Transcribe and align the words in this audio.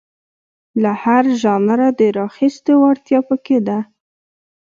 له 0.81 0.91
هر 1.03 1.23
ژانره 1.41 1.89
د 1.99 2.01
راخیستو 2.19 2.71
وړتیا 2.81 3.19
په 3.29 3.35
کې 3.45 3.57
ده. 3.67 3.79